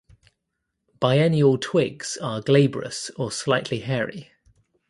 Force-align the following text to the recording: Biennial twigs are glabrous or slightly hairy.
Biennial 0.99 1.59
twigs 1.59 2.17
are 2.23 2.41
glabrous 2.41 3.11
or 3.17 3.31
slightly 3.31 3.81
hairy. 3.81 4.31